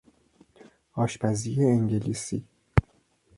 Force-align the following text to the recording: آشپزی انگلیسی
آشپزی 0.93 1.63
انگلیسی 1.65 2.43